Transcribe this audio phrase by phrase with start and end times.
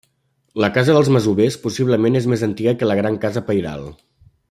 [0.63, 3.87] La casa dels masovers possiblement és més antiga que la gran casa pairal.